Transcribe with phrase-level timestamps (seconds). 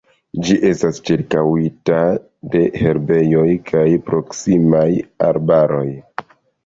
[0.45, 1.99] Ĝi estas ĉirkaŭita
[2.55, 4.89] de herbejoj kaj proksimaj
[5.31, 5.89] arbaroj.